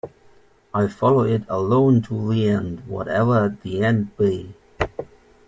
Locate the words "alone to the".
1.47-2.49